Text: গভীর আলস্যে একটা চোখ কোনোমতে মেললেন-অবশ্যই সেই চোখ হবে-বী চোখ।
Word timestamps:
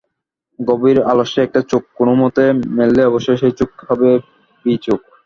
গভীর 0.59 0.97
আলস্যে 1.11 1.39
একটা 1.43 1.61
চোখ 1.71 1.83
কোনোমতে 1.97 2.43
মেললেন-অবশ্যই 2.77 3.39
সেই 3.41 3.53
চোখ 3.59 3.71
হবে-বী 3.89 4.73
চোখ। 4.85 4.99